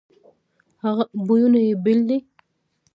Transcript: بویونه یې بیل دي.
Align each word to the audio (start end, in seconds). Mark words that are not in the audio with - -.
بویونه 1.27 1.59
یې 1.65 1.73
بیل 1.83 1.99
دي. 2.09 2.17